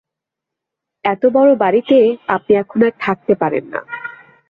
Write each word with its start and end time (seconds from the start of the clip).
এত 1.05 1.23
বড় 1.33 1.51
বাড়িতে 1.55 1.97
আপনি 2.27 2.51
এখন 2.55 2.79
আর 2.83 2.93
থাকতে 2.99 3.33
পারেন 3.35 3.65
না। 3.65 3.81